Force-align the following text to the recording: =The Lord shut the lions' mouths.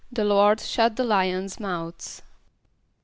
=The 0.11 0.25
Lord 0.25 0.59
shut 0.61 0.95
the 0.95 1.03
lions' 1.03 1.59
mouths. 1.59 2.23